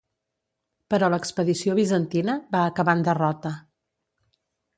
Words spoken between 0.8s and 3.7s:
Però l'expedició bizantina va acabar en derrota.